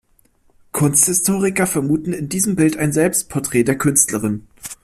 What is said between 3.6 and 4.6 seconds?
der Künstlerin.